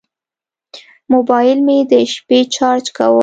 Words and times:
موبایل 1.13 1.59
مې 1.65 1.77
د 1.91 1.93
شپې 2.13 2.39
چارج 2.55 2.85
کوم. 2.97 3.17